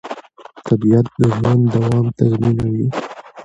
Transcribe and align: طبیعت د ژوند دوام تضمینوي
طبیعت 0.67 1.07
د 1.19 1.21
ژوند 1.35 1.63
دوام 1.73 2.05
تضمینوي 2.17 2.87